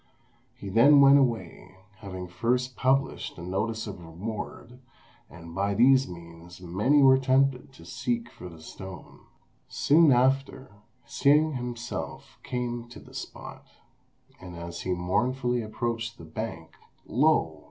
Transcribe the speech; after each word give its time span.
He 0.55 0.69
then 0.69 0.99
went 0.99 1.19
away, 1.19 1.75
having 1.97 2.27
first 2.27 2.75
published 2.75 3.37
a 3.37 3.43
notice 3.43 3.85
of 3.85 3.99
reward, 4.03 4.79
and 5.29 5.53
by 5.53 5.75
these 5.75 6.07
means 6.07 6.59
many 6.59 7.03
were 7.03 7.19
tempted 7.19 7.71
to 7.71 7.85
seek 7.85 8.31
for 8.31 8.49
the 8.49 8.61
stone. 8.63 9.19
Soon 9.67 10.11
after, 10.11 10.71
Hsing 11.05 11.53
himself 11.53 12.39
came 12.41 12.89
to 12.89 12.99
the 12.99 13.13
spot, 13.13 13.67
and 14.39 14.55
as 14.55 14.81
he 14.81 14.93
mournfully 14.95 15.61
approached 15.61 16.17
the 16.17 16.25
bank, 16.25 16.73
lo! 17.05 17.59